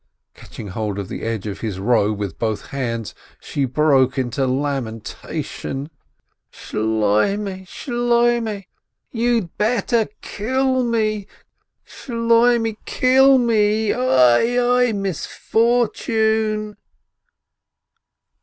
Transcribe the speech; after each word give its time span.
Catching 0.33 0.69
hold 0.69 0.97
of 0.97 1.09
the 1.09 1.21
edge 1.21 1.45
of 1.45 1.59
his 1.59 1.77
robe 1.79 2.17
with 2.17 2.39
both 2.39 2.69
hands, 2.69 3.13
she 3.39 3.65
broke 3.65 4.17
into 4.17 4.47
lamentation: 4.47 5.91
"Shloimeh, 6.51 7.67
Shloimeh, 7.67 8.63
you'd 9.11 9.55
better 9.59 10.07
kill 10.23 10.81
me! 10.83 11.27
Shloimeh! 11.85 12.77
kill 12.85 13.37
me! 13.37 13.93
oi, 13.93 14.57
oi, 14.59 14.91
misfortune 14.91 16.77